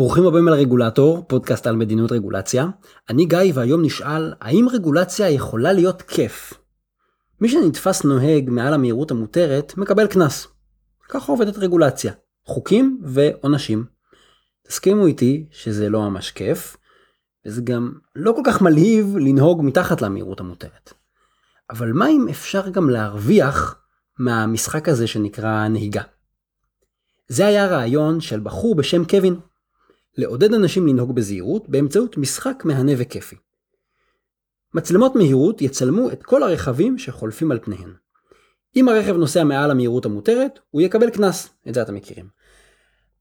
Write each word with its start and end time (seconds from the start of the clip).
ברוכים 0.00 0.26
הבאים 0.26 0.48
על 0.48 0.54
הרגולטור, 0.54 1.24
פודקאסט 1.28 1.66
על 1.66 1.76
מדיניות 1.76 2.12
רגולציה. 2.12 2.66
אני 3.08 3.26
גיא 3.26 3.38
והיום 3.54 3.82
נשאל, 3.82 4.34
האם 4.40 4.66
רגולציה 4.72 5.30
יכולה 5.30 5.72
להיות 5.72 6.02
כיף? 6.02 6.54
מי 7.40 7.48
שנתפס 7.48 8.04
נוהג 8.04 8.50
מעל 8.50 8.74
המהירות 8.74 9.10
המותרת, 9.10 9.76
מקבל 9.76 10.06
קנס. 10.06 10.46
ככה 11.08 11.32
עובדת 11.32 11.58
רגולציה. 11.58 12.12
חוקים 12.44 13.00
ועונשים. 13.04 13.84
תסכימו 14.68 15.06
איתי 15.06 15.46
שזה 15.50 15.88
לא 15.88 16.10
ממש 16.10 16.30
כיף, 16.30 16.76
וזה 17.46 17.62
גם 17.62 17.92
לא 18.16 18.32
כל 18.32 18.42
כך 18.44 18.62
מלהיב 18.62 19.16
לנהוג 19.16 19.62
מתחת 19.64 20.02
למהירות 20.02 20.40
המותרת. 20.40 20.92
אבל 21.70 21.92
מה 21.92 22.08
אם 22.08 22.26
אפשר 22.30 22.68
גם 22.68 22.90
להרוויח 22.90 23.82
מהמשחק 24.18 24.88
הזה 24.88 25.06
שנקרא 25.06 25.68
נהיגה? 25.68 26.02
זה 27.28 27.46
היה 27.46 27.66
רעיון 27.66 28.20
של 28.20 28.40
בחור 28.40 28.74
בשם 28.74 29.04
קווין. 29.04 29.49
לעודד 30.20 30.54
אנשים 30.54 30.86
לנהוג 30.86 31.14
בזהירות 31.14 31.68
באמצעות 31.68 32.16
משחק 32.16 32.62
מהנה 32.64 32.92
וכיפי. 32.98 33.36
מצלמות 34.74 35.16
מהירות 35.16 35.62
יצלמו 35.62 36.10
את 36.10 36.22
כל 36.22 36.42
הרכבים 36.42 36.98
שחולפים 36.98 37.52
על 37.52 37.58
פניהן. 37.62 37.92
אם 38.76 38.88
הרכב 38.88 39.16
נוסע 39.16 39.44
מעל 39.44 39.70
המהירות 39.70 40.04
המותרת, 40.04 40.58
הוא 40.70 40.82
יקבל 40.82 41.10
קנס, 41.10 41.48
את 41.68 41.74
זה 41.74 41.82
אתם 41.82 41.94
מכירים. 41.94 42.28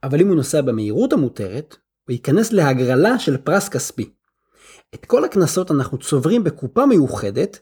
אבל 0.04 0.21
אם 0.21 0.27
הוא 0.27 0.35
נוסע 0.35 0.62
במהירות 0.62 1.13
המותרת, 1.13 1.76
הוא 2.05 2.12
ייכנס 2.12 2.52
להגרלה 2.52 3.20
של 3.20 3.38
פרס 3.38 3.70
כספי. 3.70 4.13
את 4.95 5.05
כל 5.05 5.23
הקנסות 5.26 5.71
אנחנו 5.71 5.98
צוברים 5.98 6.43
בקופה 6.43 6.85
מיוחדת, 6.85 7.59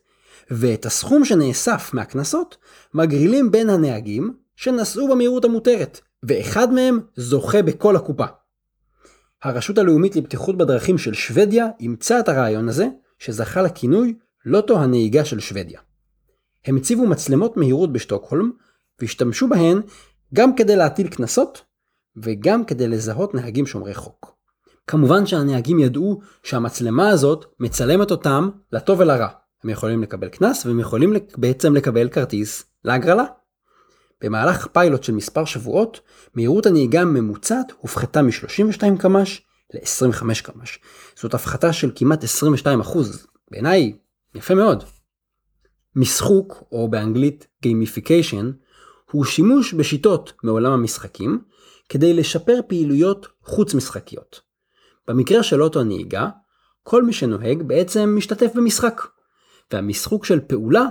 ואת 0.52 0.86
הסכום 0.86 1.26
שנאסף 1.26 1.94
מהקנסות 1.94 2.58
מגרילים 2.94 3.52
בין 3.52 3.70
הנהגים 3.70 4.34
שנסעו 4.56 5.08
במהירות 5.08 5.45
המותרת, 5.45 6.02
ואחד 6.23 6.73
מהם 6.73 7.00
זוכה 7.16 7.62
בכל 7.62 7.95
הקופה. 7.95 8.25
הרשות 9.44 9.78
הלאומית 9.78 10.16
לבטיחות 10.16 10.58
בדרכים 10.58 10.98
של 10.98 11.14
שוודיה 11.14 11.68
אימצה 11.80 12.20
את 12.20 12.30
הרעיון 12.30 12.70
הזה, 12.70 12.88
שזכה 13.20 13.62
לכינוי 13.62 14.14
לוטו 14.46 14.80
הנהיגה 14.80 15.26
של 15.26 15.40
שוודיה. 15.40 15.80
הם 16.66 16.78
הציבו 16.78 17.08
מצלמות 17.08 17.58
מהירות 17.58 17.94
בשטוקהולם, 17.94 18.52
והשתמשו 19.02 19.50
בהן 19.50 19.82
גם 20.34 20.56
כדי 20.56 20.76
להטיל 20.76 21.08
קנסות, 21.08 21.62
וגם 22.18 22.66
כדי 22.66 22.88
לזהות 22.88 23.34
נהגים 23.34 23.66
שומרי 23.66 23.94
חוק. 23.94 24.38
כמובן 24.88 25.26
שהנהגים 25.26 25.80
ידעו 25.80 26.20
שהמצלמה 26.44 27.10
הזאת 27.10 27.46
מצלמת 27.60 28.12
אותם 28.12 28.50
לטוב 28.72 29.00
ולרע. 29.00 29.28
הם 29.64 29.70
יכולים 29.70 30.04
לקבל 30.04 30.30
קנס 30.30 30.66
והם 30.66 30.80
יכולים 30.80 31.14
בעצם 31.38 31.76
לקבל 31.76 32.10
כרטיס 32.10 32.66
להגרלה. 32.84 33.26
במהלך 34.22 34.68
פיילוט 34.68 35.04
של 35.04 35.14
מספר 35.14 35.46
שבועות, 35.46 36.00
מהירות 36.36 36.66
הנהיגה 36.66 37.02
הממוצעת 37.02 37.72
הופחתה 37.78 38.22
מ-32 38.22 39.02
קמ"ש 39.02 39.42
ל-25 39.74 40.44
קמ"ש. 40.44 40.80
זאת 41.16 41.34
הפחתה 41.34 41.74
של 41.74 41.92
כמעט 41.96 42.24
22 42.24 42.82
בעיניי, 43.52 43.98
יפה 44.36 44.56
מאוד. 44.56 44.84
משחוק, 45.96 46.64
או 46.72 46.88
באנגלית 46.88 47.48
Gamification, 47.66 48.46
הוא 49.12 49.26
שימוש 49.26 49.74
בשיטות 49.74 50.34
מעולם 50.44 50.72
המשחקים, 50.72 51.42
כדי 51.90 52.14
לשפר 52.14 52.59
פעילויות 52.68 53.28
חוץ 53.44 53.74
משחקיות. 53.74 54.42
במקרה 55.08 55.44
של 55.44 55.62
אוטו 55.64 55.80
הנהיגה, 55.80 56.30
כל 56.84 57.04
מי 57.04 57.14
שנוהג 57.14 57.64
בעצם 57.64 58.14
משתתף 58.18 58.52
במשחק, 58.56 59.02
והמשחוק 59.72 60.26
של 60.26 60.40
פעולה 60.40 60.86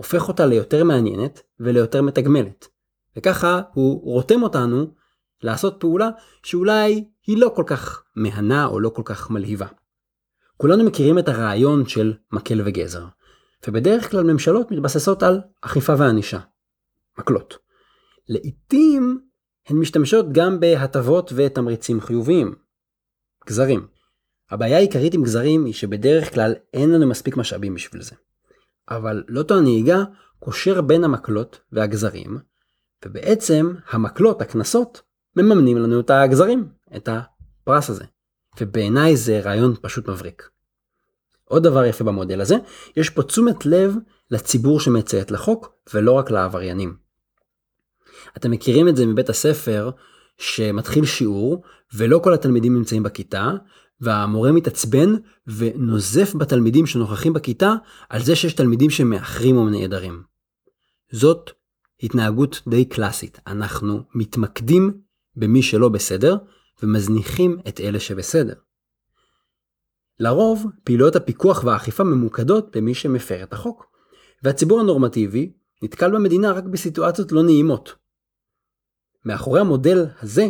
הופך 0.00 0.28
אותה 0.28 0.46
ליותר 0.46 0.84
מעניינת 0.84 1.42
וליותר 1.60 2.02
מתגמלת. 2.02 2.68
וככה 3.16 3.60
הוא 3.74 4.02
רותם 4.04 4.42
אותנו 4.42 4.94
לעשות 5.42 5.76
פעולה 5.80 6.08
שאולי 6.42 7.04
היא 7.26 7.38
לא 7.38 7.52
כל 7.56 7.62
כך 7.66 8.04
מהנה 8.16 8.66
או 8.66 8.80
לא 8.80 8.88
כל 8.88 9.02
כך 9.04 9.30
מלהיבה. 9.30 9.66
כולנו 10.56 10.84
מכירים 10.84 11.18
את 11.18 11.28
הרעיון 11.28 11.86
של 11.86 12.14
מקל 12.32 12.60
וגזר, 12.64 13.04
ובדרך 13.68 14.10
כלל 14.10 14.32
ממשלות 14.32 14.70
מתבססות 14.70 15.22
על 15.22 15.40
אכיפה 15.60 15.94
וענישה. 15.98 16.40
מקלות. 17.18 17.58
לעתים 18.28 19.20
הן 19.68 19.76
משתמשות 19.76 20.26
גם 20.32 20.60
בהטבות 20.60 21.32
ותמריצים 21.36 22.00
חיוביים. 22.00 22.54
גזרים. 23.46 23.86
הבעיה 24.50 24.76
העיקרית 24.76 25.14
עם 25.14 25.22
גזרים 25.22 25.64
היא 25.64 25.74
שבדרך 25.74 26.34
כלל 26.34 26.54
אין 26.74 26.90
לנו 26.90 27.06
מספיק 27.06 27.36
משאבים 27.36 27.74
בשביל 27.74 28.02
זה. 28.02 28.14
אבל 28.90 29.24
לוטו 29.28 29.58
הנהיגה 29.58 30.04
קושר 30.38 30.80
בין 30.80 31.04
המקלות 31.04 31.60
והגזרים, 31.72 32.38
ובעצם 33.04 33.74
המקלות, 33.90 34.42
הקנסות, 34.42 35.02
מממנים 35.36 35.78
לנו 35.78 36.00
את 36.00 36.10
הגזרים, 36.10 36.68
את 36.96 37.08
הפרס 37.08 37.90
הזה. 37.90 38.04
ובעיניי 38.60 39.16
זה 39.16 39.40
רעיון 39.40 39.74
פשוט 39.82 40.08
מבריק. 40.08 40.48
עוד 41.44 41.62
דבר 41.62 41.84
יפה 41.84 42.04
במודל 42.04 42.40
הזה, 42.40 42.54
יש 42.96 43.10
פה 43.10 43.22
תשומת 43.22 43.66
לב 43.66 43.94
לציבור 44.30 44.80
שמציית 44.80 45.30
לחוק, 45.30 45.72
ולא 45.94 46.12
רק 46.12 46.30
לעבריינים. 46.30 46.96
אתם 48.36 48.50
מכירים 48.50 48.88
את 48.88 48.96
זה 48.96 49.06
מבית 49.06 49.28
הספר, 49.28 49.90
שמתחיל 50.38 51.04
שיעור, 51.04 51.62
ולא 51.94 52.20
כל 52.24 52.34
התלמידים 52.34 52.74
נמצאים 52.74 53.02
בכיתה, 53.02 53.52
והמורה 54.00 54.52
מתעצבן 54.52 55.14
ונוזף 55.46 56.34
בתלמידים 56.34 56.86
שנוכחים 56.86 57.32
בכיתה 57.32 57.74
על 58.08 58.22
זה 58.22 58.36
שיש 58.36 58.52
תלמידים 58.52 58.90
שמאחרים 58.90 59.56
או 59.56 59.68
נעדרים. 59.68 60.22
זאת 61.12 61.50
התנהגות 62.02 62.62
די 62.68 62.84
קלאסית. 62.84 63.38
אנחנו 63.46 64.02
מתמקדים 64.14 65.00
במי 65.36 65.62
שלא 65.62 65.88
בסדר 65.88 66.36
ומזניחים 66.82 67.58
את 67.68 67.80
אלה 67.80 68.00
שבסדר. 68.00 68.54
לרוב, 70.20 70.66
פעילויות 70.84 71.16
הפיקוח 71.16 71.64
והאכיפה 71.64 72.04
ממוקדות 72.04 72.76
במי 72.76 72.94
שמפר 72.94 73.42
את 73.42 73.52
החוק, 73.52 73.86
והציבור 74.42 74.80
הנורמטיבי 74.80 75.52
נתקל 75.82 76.10
במדינה 76.10 76.52
רק 76.52 76.64
בסיטואציות 76.64 77.32
לא 77.32 77.42
נעימות. 77.42 77.94
מאחורי 79.24 79.60
המודל 79.60 80.06
הזה 80.22 80.48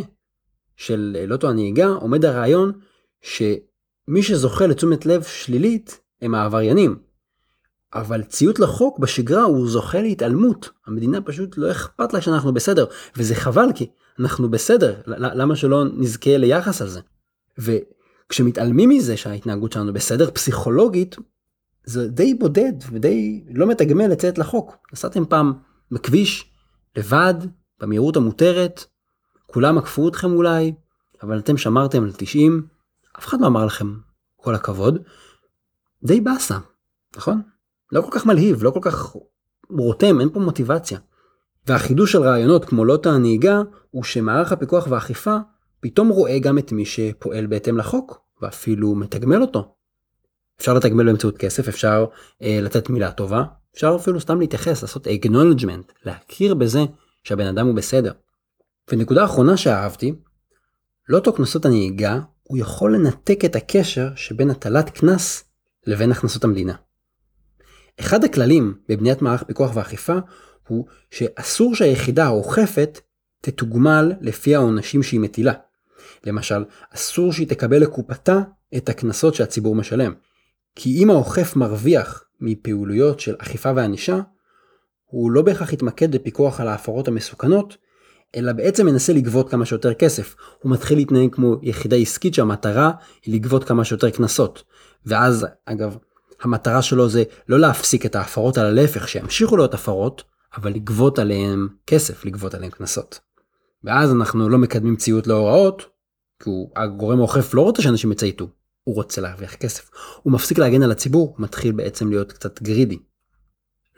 של 0.75 1.17
לוטו 1.27 1.49
הנהיגה 1.49 1.87
עומד 1.87 2.25
הרעיון 2.25 2.71
שמי 3.21 4.23
שזוכה 4.23 4.67
לתשומת 4.67 5.05
לב 5.05 5.23
שלילית 5.23 5.99
הם 6.21 6.35
העבריינים. 6.35 6.99
אבל 7.93 8.23
ציות 8.23 8.59
לחוק 8.59 8.99
בשגרה 8.99 9.43
הוא 9.43 9.69
זוכה 9.69 10.01
להתעלמות. 10.01 10.69
המדינה 10.87 11.21
פשוט 11.21 11.57
לא 11.57 11.71
אכפת 11.71 12.13
לה 12.13 12.21
שאנחנו 12.21 12.53
בסדר, 12.53 12.85
וזה 13.17 13.35
חבל 13.35 13.67
כי 13.75 13.89
אנחנו 14.19 14.51
בסדר, 14.51 15.01
למה 15.07 15.55
שלא 15.55 15.83
נזכה 15.93 16.37
ליחס 16.37 16.81
על 16.81 16.87
זה? 16.87 16.99
וכשמתעלמים 17.57 18.89
מזה 18.89 19.17
שההתנהגות 19.17 19.71
שלנו 19.71 19.93
בסדר 19.93 20.31
פסיכולוגית, 20.31 21.15
זה 21.83 22.07
די 22.07 22.33
בודד 22.33 22.73
ודי 22.91 23.43
לא 23.53 23.67
מתגמל 23.67 24.07
לציית 24.07 24.37
לחוק. 24.37 24.77
נסעתם 24.93 25.25
פעם 25.25 25.53
בכביש, 25.91 26.51
לבד, 26.97 27.33
במהירות 27.79 28.15
המותרת, 28.15 28.85
כולם 29.47 29.77
עקפו 29.77 30.07
אתכם 30.07 30.31
אולי, 30.31 30.73
אבל 31.23 31.39
אתם 31.39 31.57
שמרתם 31.57 32.03
על 32.03 32.11
90, 32.17 32.67
אף 33.19 33.27
אחד 33.27 33.41
לא 33.41 33.47
אמר 33.47 33.65
לכם 33.65 33.93
כל 34.35 34.55
הכבוד, 34.55 34.97
די 36.03 36.21
באסה, 36.21 36.57
נכון? 37.17 37.41
לא 37.91 38.01
כל 38.01 38.09
כך 38.11 38.25
מלהיב, 38.25 38.63
לא 38.63 38.71
כל 38.71 38.79
כך 38.81 39.15
רותם, 39.69 40.19
אין 40.19 40.29
פה 40.29 40.39
מוטיבציה. 40.39 40.99
והחידוש 41.67 42.11
של 42.11 42.21
רעיונות 42.21 42.65
כמו 42.65 42.85
לוטה 42.85 43.09
הנהיגה, 43.09 43.61
הוא 43.91 44.03
שמערך 44.03 44.51
הפיקוח 44.51 44.87
והאכיפה 44.89 45.37
פתאום 45.79 46.09
רואה 46.09 46.39
גם 46.39 46.57
את 46.57 46.71
מי 46.71 46.85
שפועל 46.85 47.47
בהתאם 47.47 47.77
לחוק, 47.77 48.21
ואפילו 48.41 48.95
מתגמל 48.95 49.41
אותו. 49.41 49.75
אפשר 50.59 50.73
לתגמל 50.73 51.05
באמצעות 51.05 51.37
כסף, 51.37 51.67
אפשר 51.67 52.05
אה, 52.41 52.59
לתת 52.61 52.89
מילה 52.89 53.11
טובה, 53.11 53.43
אפשר 53.75 53.95
אפילו 53.99 54.19
סתם 54.19 54.39
להתייחס, 54.39 54.81
לעשות 54.81 55.07
acknowledgement, 55.07 55.93
להכיר 56.05 56.53
בזה 56.53 56.79
שהבן 57.23 57.47
אדם 57.47 57.67
הוא 57.67 57.75
בסדר. 57.75 58.11
ונקודה 58.91 59.25
אחרונה 59.25 59.57
שאהבתי, 59.57 60.13
לוטו 61.09 61.33
קנסות 61.33 61.65
הנהיגה, 61.65 62.19
הוא 62.51 62.57
יכול 62.57 62.95
לנתק 62.95 63.45
את 63.45 63.55
הקשר 63.55 64.09
שבין 64.15 64.49
הטלת 64.49 64.89
קנס 64.89 65.43
לבין 65.87 66.11
הכנסות 66.11 66.43
המדינה. 66.43 66.75
אחד 67.99 68.23
הכללים 68.23 68.77
בבניית 68.89 69.21
מערך 69.21 69.43
פיקוח 69.43 69.75
ואכיפה 69.75 70.13
הוא 70.67 70.85
שאסור 71.11 71.75
שהיחידה 71.75 72.25
האוכפת 72.25 72.99
תתוגמל 73.41 74.11
לפי 74.21 74.55
העונשים 74.55 75.03
שהיא 75.03 75.19
מטילה. 75.19 75.53
למשל, 76.25 76.65
אסור 76.89 77.33
שהיא 77.33 77.47
תקבל 77.47 77.77
לקופתה 77.77 78.39
את 78.77 78.89
הקנסות 78.89 79.35
שהציבור 79.35 79.75
משלם. 79.75 80.13
כי 80.75 81.03
אם 81.03 81.09
האוכף 81.09 81.55
מרוויח 81.55 82.23
מפעילויות 82.39 83.19
של 83.19 83.35
אכיפה 83.37 83.71
וענישה, 83.75 84.19
הוא 85.05 85.31
לא 85.31 85.41
בהכרח 85.41 85.73
יתמקד 85.73 86.15
בפיקוח 86.15 86.59
על 86.59 86.67
ההפרות 86.67 87.07
המסוכנות, 87.07 87.77
אלא 88.35 88.51
בעצם 88.53 88.85
מנסה 88.85 89.13
לגבות 89.13 89.49
כמה 89.49 89.65
שיותר 89.65 89.93
כסף. 89.93 90.35
הוא 90.59 90.71
מתחיל 90.71 90.97
להתנהג 90.97 91.35
כמו 91.35 91.55
יחידה 91.61 91.95
עסקית 91.95 92.33
שהמטרה 92.33 92.91
היא 93.25 93.35
לגבות 93.35 93.63
כמה 93.63 93.83
שיותר 93.83 94.09
קנסות. 94.09 94.63
ואז, 95.05 95.47
אגב, 95.65 95.97
המטרה 96.41 96.81
שלו 96.81 97.09
זה 97.09 97.23
לא 97.49 97.59
להפסיק 97.59 98.05
את 98.05 98.15
ההפרות, 98.15 98.57
אלא 98.57 98.69
להפך, 98.69 99.07
שימשיכו 99.07 99.57
להיות 99.57 99.73
הפרות, 99.73 100.23
אבל 100.57 100.71
לגבות 100.71 101.19
עליהם 101.19 101.67
כסף, 101.87 102.25
לגבות 102.25 102.53
עליהם 102.53 102.71
קנסות. 102.71 103.19
ואז 103.83 104.11
אנחנו 104.11 104.49
לא 104.49 104.57
מקדמים 104.57 104.95
ציות 104.95 105.27
להוראות, 105.27 105.85
כי 106.43 106.49
הוא, 106.49 106.71
הגורם 106.75 107.19
האוכף 107.19 107.53
לא 107.53 107.61
רוצה 107.61 107.81
שאנשים 107.81 108.11
יצייתו, 108.11 108.47
הוא 108.83 108.95
רוצה 108.95 109.21
להרוויח 109.21 109.55
כסף. 109.55 109.89
הוא 110.23 110.33
מפסיק 110.33 110.57
להגן 110.57 110.83
על 110.83 110.91
הציבור, 110.91 111.35
מתחיל 111.39 111.71
בעצם 111.71 112.09
להיות 112.09 112.31
קצת 112.31 112.61
גרידי. 112.61 112.99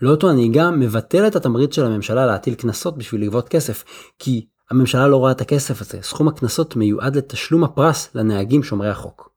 לאוטו 0.03 0.29
הנהיגה 0.29 0.71
מבטל 0.71 1.27
את 1.27 1.35
התמריץ 1.35 1.75
של 1.75 1.85
הממשלה 1.85 2.25
להטיל 2.25 2.53
קנסות 2.53 2.97
בשביל 2.97 3.21
לגבות 3.21 3.50
כסף, 3.50 3.83
כי 4.19 4.45
הממשלה 4.71 5.07
לא 5.07 5.17
רואה 5.17 5.31
את 5.31 5.41
הכסף 5.41 5.81
הזה, 5.81 6.01
סכום 6.01 6.27
הקנסות 6.27 6.75
מיועד 6.75 7.15
לתשלום 7.15 7.63
הפרס 7.63 8.15
לנהגים 8.15 8.63
שומרי 8.63 8.89
החוק. 8.89 9.29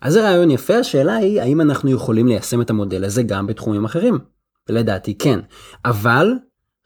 אז 0.00 0.12
זה 0.12 0.22
רעיון 0.22 0.50
יפה, 0.50 0.76
השאלה 0.76 1.16
היא 1.16 1.40
האם 1.40 1.60
אנחנו 1.60 1.90
יכולים 1.90 2.26
ליישם 2.26 2.60
את 2.60 2.70
המודל 2.70 3.04
הזה 3.04 3.22
גם 3.22 3.46
בתחומים 3.46 3.84
אחרים. 3.84 4.18
לדעתי 4.68 5.18
כן, 5.18 5.40
אבל 5.84 6.32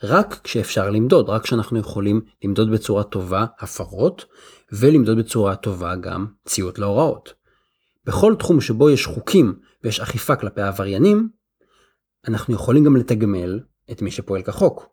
רק 0.03 0.41
כשאפשר 0.45 0.91
למדוד, 0.91 1.29
רק 1.29 1.43
כשאנחנו 1.43 1.79
יכולים 1.79 2.21
למדוד 2.45 2.71
בצורה 2.71 3.03
טובה 3.03 3.45
הפרות, 3.61 4.25
ולמדוד 4.73 5.19
בצורה 5.19 5.57
טובה 5.57 5.97
גם 5.97 6.27
ציות 6.47 6.79
להוראות. 6.79 7.35
בכל 8.07 8.35
תחום 8.39 8.61
שבו 8.61 8.91
יש 8.91 9.07
חוקים 9.07 9.55
ויש 9.85 10.01
אכיפה 10.01 10.37
כלפי 10.37 10.61
העבריינים, 10.61 11.29
אנחנו 12.29 12.55
יכולים 12.55 12.85
גם 12.85 12.97
לתגמל 12.97 13.61
את 13.91 14.03
מי 14.03 14.11
שפועל 14.11 14.43
כחוק. 14.43 14.89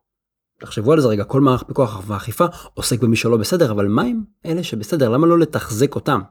תחשבו 0.59 0.93
על 0.93 0.99
זה 0.99 1.07
רגע, 1.07 1.23
כל 1.23 1.41
מערך 1.41 1.63
פיקוח 1.63 2.01
ואכיפה 2.07 2.45
עוסק 2.73 2.99
במי 2.99 3.15
שלא 3.15 3.37
בסדר, 3.37 3.71
אבל 3.71 3.87
מה 3.87 4.01
עם 4.01 4.23
אלה 4.45 4.63
שבסדר? 4.63 5.09
למה 5.09 5.27
לא 5.27 5.39
לתחזק 5.39 5.95
אותם? 5.95 6.21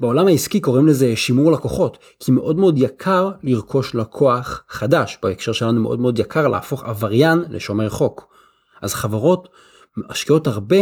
בעולם 0.00 0.26
העסקי 0.26 0.60
קוראים 0.60 0.86
לזה 0.86 1.16
שימור 1.16 1.52
לקוחות, 1.52 1.98
כי 2.20 2.32
מאוד 2.32 2.56
מאוד 2.56 2.78
יקר 2.78 3.30
לרכוש 3.42 3.94
לקוח 3.94 4.64
חדש, 4.68 5.18
בהקשר 5.22 5.52
שלנו 5.52 5.80
מאוד 5.80 6.00
מאוד 6.00 6.18
יקר 6.18 6.48
להפוך 6.48 6.84
עבריין 6.84 7.44
לשומר 7.48 7.88
חוק. 7.88 8.34
אז 8.82 8.94
חברות 8.94 9.48
משקיעות 9.96 10.46
הרבה 10.46 10.76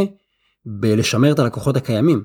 בלשמר 0.67 1.33
את 1.33 1.39
הלקוחות 1.39 1.77
הקיימים. 1.77 2.25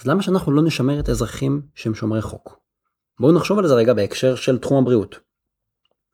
אז 0.00 0.06
למה 0.06 0.22
שאנחנו 0.22 0.52
לא 0.52 0.62
נשמר 0.62 1.00
את 1.00 1.08
האזרחים 1.08 1.62
שהם 1.74 1.94
שומרי 1.94 2.22
חוק? 2.22 2.58
בואו 3.20 3.32
נחשוב 3.32 3.58
על 3.58 3.66
זה 3.66 3.74
רגע 3.74 3.94
בהקשר 3.94 4.34
של 4.34 4.58
תחום 4.58 4.82
הבריאות. 4.82 5.31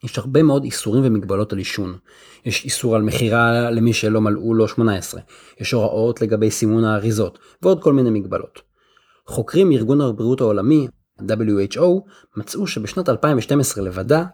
יש 0.04 0.18
הרבה 0.18 0.42
מאוד 0.42 0.64
איסורים 0.64 1.02
ומגבלות 1.06 1.52
על 1.52 1.58
עישון. 1.58 1.98
יש 2.44 2.64
איסור 2.64 2.96
על 2.96 3.02
מכירה 3.02 3.70
למי 3.70 3.92
שלא 3.92 4.20
מלאו 4.20 4.54
לו 4.54 4.68
18. 4.68 5.20
יש 5.60 5.72
הוראות 5.72 6.20
לגבי 6.20 6.50
סימון 6.50 6.84
האריזות, 6.84 7.38
ועוד 7.62 7.82
כל 7.82 7.92
מיני 7.92 8.10
מגבלות. 8.10 8.60
חוקרים 9.26 9.68
מארגון 9.68 10.00
הבריאות 10.00 10.40
העולמי, 10.40 10.88
WHO, 11.20 11.82
מצאו 12.36 12.66
שבשנת 12.66 13.08
2012 13.08 13.84
לבדה, 13.84 14.24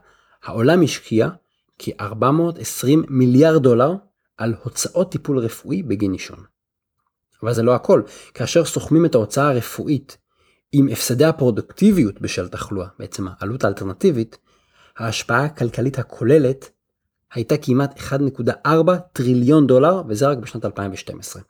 העולם 0.45 0.83
השקיע 0.83 1.29
כ-420 1.79 2.89
מיליארד 3.09 3.63
דולר 3.63 3.95
על 4.37 4.55
הוצאות 4.63 5.13
טיפול 5.13 5.39
רפואי 5.39 5.83
בגין 5.83 6.13
עישון. 6.13 6.39
אבל 7.43 7.55
זה 7.55 7.63
לא 7.63 7.75
הכל, 7.75 8.03
כאשר 8.35 8.65
סוכמים 8.65 9.05
את 9.05 9.15
ההוצאה 9.15 9.51
הרפואית 9.51 10.19
עם 10.73 10.89
הפסדי 10.89 11.25
הפרודוקטיביות 11.25 12.21
בשל 12.21 12.49
תחלואה, 12.49 12.87
בעצם 12.99 13.27
העלות 13.29 13.65
האלטרנטיבית, 13.65 14.39
ההשפעה 14.99 15.45
הכלכלית 15.45 15.99
הכוללת 15.99 16.71
הייתה 17.35 17.57
כמעט 17.57 17.99
1.4 17.99 18.69
טריליון 19.13 19.67
דולר, 19.67 20.03
וזה 20.09 20.27
רק 20.27 20.39
בשנת 20.39 20.65
2012. 20.65 21.43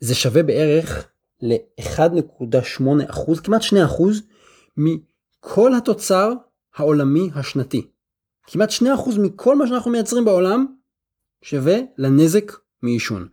זה 0.00 0.14
שווה 0.14 0.42
בערך 0.42 1.08
ל-1.8 1.42 3.10
אחוז, 3.10 3.40
כמעט 3.40 3.62
2 3.62 3.84
אחוז, 3.84 4.22
מכל 4.76 5.74
התוצר 5.74 6.32
העולמי 6.76 7.30
השנתי. 7.34 7.90
כמעט 8.46 8.70
2 8.70 8.92
אחוז 8.92 9.18
מכל 9.18 9.56
מה 9.56 9.66
שאנחנו 9.66 9.90
מייצרים 9.90 10.24
בעולם 10.24 10.66
שווה 11.42 11.76
לנזק 11.98 12.52
מעישון. 12.82 13.28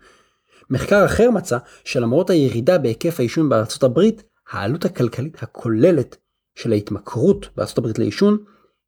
מחקר 0.70 1.06
אחר 1.06 1.32
מצא 1.32 1.58
שלמרות 1.84 2.30
הירידה 2.30 2.78
בהיקף 2.78 3.20
העישון 3.20 3.50
בארצות 3.50 3.84
הברית, 3.84 4.24
העלות 4.52 4.86
הכלכלית 4.86 5.44
הכוללת 5.44 6.18
של 6.56 6.72
ההתמכרות 6.72 7.50
בארצות 7.56 7.78
הברית 7.78 8.00
לעישון 8.00 8.38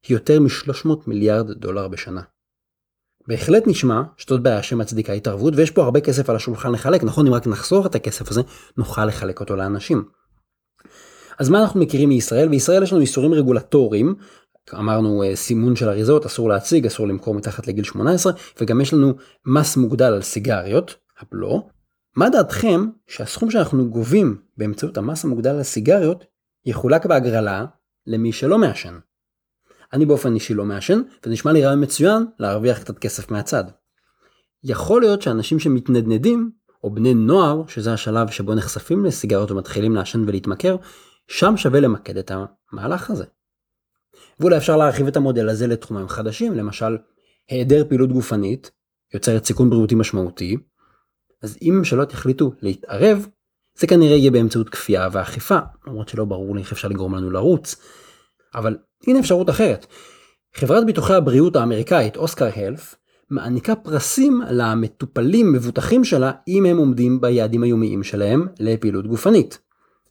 היא 0.08 0.16
יותר 0.16 0.40
מ-300 0.40 0.88
מיליארד 1.06 1.50
דולר 1.50 1.88
בשנה. 1.88 2.22
בהחלט 3.28 3.62
נשמע 3.66 4.02
שזאת 4.16 4.42
בעיה 4.42 4.62
שמצדיקה 4.62 5.12
התערבות 5.12 5.54
ויש 5.56 5.70
פה 5.70 5.82
הרבה 5.82 6.00
כסף 6.00 6.30
על 6.30 6.36
השולחן 6.36 6.72
לחלק, 6.72 7.04
נכון 7.04 7.26
אם 7.26 7.34
רק 7.34 7.46
נחסוך 7.46 7.86
את 7.86 7.94
הכסף 7.94 8.30
הזה 8.30 8.42
נוכל 8.76 9.06
לחלק 9.06 9.40
אותו 9.40 9.56
לאנשים. 9.56 10.04
אז 11.38 11.48
מה 11.48 11.62
אנחנו 11.62 11.80
מכירים 11.80 12.08
מישראל? 12.08 12.48
בישראל 12.48 12.82
יש 12.82 12.92
לנו 12.92 13.00
איסורים 13.00 13.34
רגולטוריים, 13.34 14.14
אמרנו 14.74 15.22
אה, 15.22 15.36
סימון 15.36 15.76
של 15.76 15.88
אריזות, 15.88 16.26
אסור 16.26 16.48
להציג, 16.48 16.86
אסור 16.86 17.08
למכור 17.08 17.34
מתחת 17.34 17.66
לגיל 17.66 17.84
18, 17.84 18.32
וגם 18.60 18.80
יש 18.80 18.94
לנו 18.94 19.14
מס 19.46 19.76
מוגדל 19.76 20.12
על 20.12 20.22
סיגריות, 20.22 20.96
הבלו. 21.20 21.68
מה 22.16 22.30
דעתכם 22.30 22.80
שהסכום 23.06 23.50
שאנחנו 23.50 23.90
גובים 23.90 24.36
באמצעות 24.56 24.96
המס 24.96 25.24
המוגדל 25.24 25.50
על 25.50 25.62
סיגריות 25.62 26.24
יחולק 26.66 27.06
בהגרלה 27.06 27.64
למי 28.06 28.32
שלא 28.32 28.58
מעשן? 28.58 28.98
אני 29.92 30.06
באופן 30.06 30.34
אישי 30.34 30.54
לא 30.54 30.64
מעשן, 30.64 31.02
וזה 31.22 31.32
נשמע 31.32 31.52
לי 31.52 31.64
רעיון 31.64 31.82
מצוין 31.82 32.26
להרוויח 32.38 32.78
קצת 32.78 32.98
כסף 32.98 33.30
מהצד. 33.30 33.64
יכול 34.64 35.00
להיות 35.00 35.22
שאנשים 35.22 35.58
שמתנדנדים, 35.58 36.50
או 36.84 36.94
בני 36.94 37.14
נוער, 37.14 37.62
שזה 37.68 37.92
השלב 37.92 38.30
שבו 38.30 38.54
נחשפים 38.54 39.04
לסיגריות 39.04 39.50
ומתחילים 39.50 39.94
לעשן 39.94 40.24
ולהתמכר, 40.26 40.76
שם 41.28 41.56
שווה 41.56 41.80
למקד 41.80 42.16
את 42.16 42.32
המהלך 42.72 43.10
הזה. 43.10 43.24
ואולי 44.40 44.56
אפשר 44.56 44.76
להרחיב 44.76 45.06
את 45.06 45.16
המודל 45.16 45.48
הזה 45.48 45.66
לתחומים 45.66 46.08
חדשים, 46.08 46.54
למשל, 46.54 46.98
היעדר 47.48 47.84
פעילות 47.88 48.12
גופנית 48.12 48.70
יוצרת 49.14 49.44
סיכון 49.44 49.70
בריאותי 49.70 49.94
משמעותי, 49.94 50.56
אז 51.42 51.58
אם 51.62 51.74
ממשלות 51.78 52.12
יחליטו 52.12 52.52
להתערב, 52.62 53.26
זה 53.78 53.86
כנראה 53.86 54.16
יהיה 54.16 54.30
באמצעות 54.30 54.68
כפייה 54.68 55.08
ואכיפה, 55.12 55.58
למרות 55.86 56.08
שלא 56.08 56.24
ברור 56.24 56.54
לי 56.54 56.60
איך 56.60 56.72
אפשר 56.72 56.88
לגרום 56.88 57.14
לנו 57.14 57.30
לרוץ, 57.30 57.76
אבל 58.54 58.76
הנה 59.06 59.20
אפשרות 59.20 59.50
אחרת. 59.50 59.86
חברת 60.54 60.86
ביטוחי 60.86 61.14
הבריאות 61.14 61.56
האמריקאית 61.56 62.16
אוסקר 62.16 62.48
הלף 62.56 62.94
מעניקה 63.30 63.74
פרסים 63.76 64.42
למטופלים 64.50 65.52
מבוטחים 65.52 66.04
שלה 66.04 66.32
אם 66.48 66.66
הם 66.66 66.76
עומדים 66.76 67.20
ביעדים 67.20 67.62
היומיים 67.62 68.02
שלהם 68.02 68.46
לפעילות 68.60 69.06
גופנית. 69.06 69.58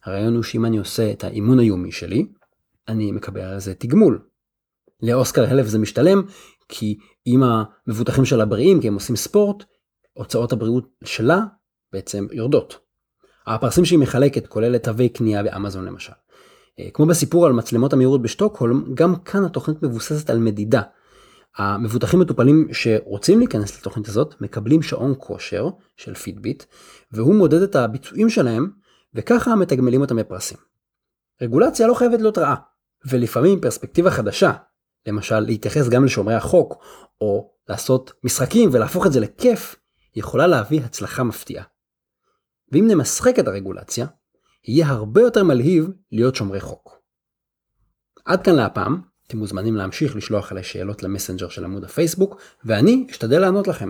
הרעיון 0.04 0.34
הוא 0.34 0.42
שאם 0.42 0.64
אני 0.64 0.78
עושה 0.78 1.10
את 1.10 1.24
האימון 1.24 1.58
היומי 1.58 1.92
שלי, 1.92 2.26
אני 2.88 3.12
מקבל 3.12 3.40
על 3.40 3.60
זה 3.60 3.74
תגמול. 3.74 4.22
לאוסקר 5.02 5.44
הלף 5.50 5.66
זה 5.66 5.78
משתלם 5.78 6.22
כי 6.68 6.98
אם 7.26 7.42
המבוטחים 7.42 8.24
שלה 8.24 8.44
בריאים 8.44 8.80
כי 8.80 8.88
הם 8.88 8.94
עושים 8.94 9.16
ספורט, 9.16 9.64
הוצאות 10.12 10.52
הבריאות 10.52 10.88
שלה 11.04 11.40
בעצם 11.92 12.26
יורדות. 12.32 12.78
הפרסים 13.46 13.84
שהיא 13.84 13.98
מחלקת 13.98 14.46
כולל 14.46 14.78
תווי 14.78 15.08
קנייה 15.08 15.42
באמזון 15.42 15.84
למשל. 15.84 16.12
אה, 16.80 16.88
כמו 16.94 17.06
בסיפור 17.06 17.46
על 17.46 17.52
מצלמות 17.52 17.92
המהירות 17.92 18.22
בשטוקהולם, 18.22 18.94
גם 18.94 19.16
כאן 19.16 19.44
התוכנית 19.44 19.82
מבוססת 19.82 20.30
על 20.30 20.38
מדידה. 20.38 20.82
המבוטחים 21.56 22.20
מטופלים 22.20 22.68
שרוצים 22.72 23.38
להיכנס 23.38 23.78
לתוכנית 23.80 24.08
הזאת 24.08 24.34
מקבלים 24.40 24.82
שעון 24.82 25.14
כושר 25.18 25.68
של 25.96 26.14
פידביט, 26.14 26.64
והוא 27.12 27.34
מודד 27.34 27.62
את 27.62 27.76
הביצועים 27.76 28.30
שלהם, 28.30 28.70
וככה 29.14 29.54
מתגמלים 29.54 30.00
אותם 30.00 30.16
בפרסים. 30.16 30.58
רגולציה 31.42 31.86
לא 31.86 31.94
חייבת 31.94 32.20
להיות 32.20 32.38
רעה, 32.38 32.56
ולפעמים 33.06 33.60
פרספקטיבה 33.60 34.10
חדשה, 34.10 34.52
למשל 35.06 35.40
להתייחס 35.40 35.88
גם 35.88 36.04
לשומרי 36.04 36.34
החוק, 36.34 36.84
או 37.20 37.50
לעשות 37.68 38.12
משחקים 38.24 38.70
ולהפוך 38.72 39.06
את 39.06 39.12
זה 39.12 39.20
לכיף, 39.20 39.76
יכולה 40.16 40.46
להביא 40.46 40.80
הצלחה 40.80 41.22
מפתיעה. 41.22 41.64
ואם 42.72 42.88
נמשחק 42.88 43.38
את 43.38 43.48
הרגולציה, 43.48 44.06
יהיה 44.68 44.88
הרבה 44.88 45.20
יותר 45.20 45.44
מלהיב 45.44 45.90
להיות 46.12 46.34
שומרי 46.34 46.60
חוק. 46.60 46.98
עד 48.24 48.44
כאן 48.44 48.54
להפעם, 48.54 49.00
אתם 49.26 49.38
מוזמנים 49.38 49.76
להמשיך 49.76 50.16
לשלוח 50.16 50.52
עלי 50.52 50.62
שאלות 50.62 51.02
למסנג'ר 51.02 51.48
של 51.48 51.64
עמוד 51.64 51.84
הפייסבוק, 51.84 52.40
ואני 52.64 53.06
אשתדל 53.10 53.40
לענות 53.40 53.68
לכם. 53.68 53.88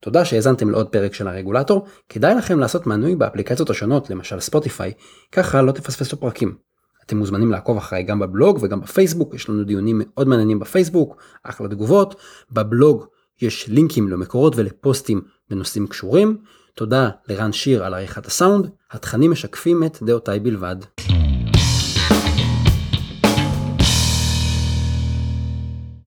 תודה 0.00 0.24
שהאזנתם 0.24 0.70
לעוד 0.70 0.88
פרק 0.88 1.14
של 1.14 1.28
הרגולטור, 1.28 1.86
כדאי 2.08 2.34
לכם 2.34 2.58
לעשות 2.58 2.86
מנוי 2.86 3.16
באפליקציות 3.16 3.70
השונות, 3.70 4.10
למשל 4.10 4.40
ספוטיפיי, 4.40 4.92
ככה 5.32 5.62
לא 5.62 5.72
תפספסו 5.72 6.16
פרקים. 6.16 6.56
אתם 7.04 7.16
מוזמנים 7.16 7.50
לעקוב 7.50 7.76
אחריי 7.76 8.02
גם 8.02 8.18
בבלוג 8.18 8.58
וגם 8.62 8.80
בפייסבוק, 8.80 9.34
יש 9.34 9.48
לנו 9.48 9.64
דיונים 9.64 10.00
מאוד 10.04 10.28
מעניינים 10.28 10.58
בפייסבוק, 10.58 11.22
אחלה 11.42 11.68
תגובות, 11.68 12.14
בבלוג 12.50 13.06
יש 13.42 13.68
לינקים 13.68 14.08
למקורות 14.08 14.56
ולפוסטים 14.56 15.20
בנושאים 15.50 15.86
קשורים. 15.86 16.38
תודה 16.74 17.10
לרן 17.28 17.52
שיר 17.52 17.84
על 17.84 17.94
עריכת 17.94 18.26
הסאונד, 18.26 18.70
התכנים 18.90 19.30
משקפים 19.30 19.84
את 19.84 19.98
דעותיי 20.02 20.40
בלבד. 20.40 20.76